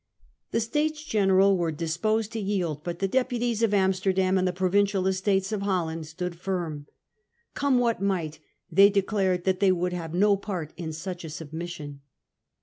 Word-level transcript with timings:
The 0.49 0.57
Statcs 0.57 1.05
Gencral 1.07 1.55
were 1.55 1.71
disposed 1.71 2.31
to 2.31 2.39
yield, 2.39 2.83
but 2.83 2.97
the 2.97 3.07
deputies 3.07 3.61
of 3.61 3.71
Amsterdam 3.71 4.35
in 4.39 4.45
the 4.45 4.51
Provincial 4.51 5.05
Estates 5.05 5.51
of 5.51 5.61
Holland 5.61 6.07
stood 6.07 6.35
firm. 6.39 6.87
Come 7.53 7.77
what 7.77 8.01
might, 8.01 8.39
they 8.71 8.89
declared 8.89 9.43
that 9.43 9.59
they 9.59 9.71
would 9.71 9.93
have 9.93 10.15
no 10.15 10.35
part 10.37 10.73
in 10.75 10.91
such 10.91 11.23
a 11.23 11.29
submission. 11.29 12.01